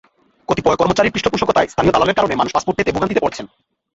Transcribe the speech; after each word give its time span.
কতিপয় 0.49 0.77
কর্মচারীর 0.77 1.13
পৃষ্ঠপোষকতায় 1.13 1.69
স্থানীয় 1.69 1.93
দালালের 1.93 2.17
কারণে 2.17 2.35
মানুষ 2.35 2.51
পাসপোর্ট 2.53 2.77
পেতে 2.77 2.93
ভোগান্তিতে 2.93 3.23
পড়ছেন। 3.23 3.45